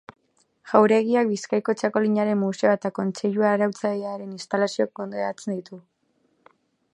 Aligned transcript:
Jauregiak 0.69 1.27
Bizkaiko 1.33 1.75
Txakolinaren 1.81 2.41
Museoa 2.45 2.71
eta 2.79 2.91
Kontseilu 3.01 3.45
Arautzailearen 3.51 4.33
instalazioak 4.39 4.95
kudeatzen 5.01 5.55
ditu. 5.61 5.81